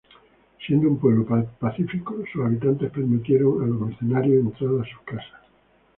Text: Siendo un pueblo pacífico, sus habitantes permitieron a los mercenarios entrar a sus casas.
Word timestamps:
Siendo 0.65 0.89
un 0.89 0.97
pueblo 0.97 1.23
pacífico, 1.59 2.17
sus 2.33 2.43
habitantes 2.43 2.89
permitieron 2.89 3.61
a 3.61 3.67
los 3.67 3.81
mercenarios 3.81 4.43
entrar 4.45 4.71
a 4.81 4.89
sus 4.91 4.99
casas. 5.05 5.41